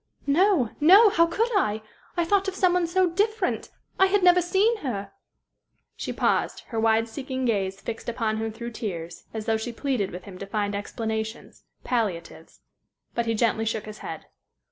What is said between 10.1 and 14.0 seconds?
him to find explanations palliatives. But he gently shook his